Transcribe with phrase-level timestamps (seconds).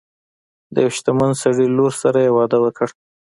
[0.73, 2.87] د یو شتمن سړي لور سره یې واده وکړ.